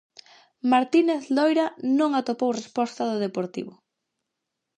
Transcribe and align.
Martínez 0.71 1.23
Loira 1.35 1.65
non 1.99 2.11
atopou 2.19 2.51
resposta 2.59 3.01
do 3.09 3.21
Deportivo. 3.25 3.73